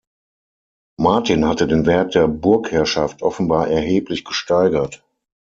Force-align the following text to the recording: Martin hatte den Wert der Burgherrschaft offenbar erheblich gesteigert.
Martin 0.97 1.47
hatte 1.47 1.67
den 1.67 1.85
Wert 1.85 2.15
der 2.15 2.27
Burgherrschaft 2.27 3.21
offenbar 3.21 3.67
erheblich 3.67 4.25
gesteigert. 4.25 5.03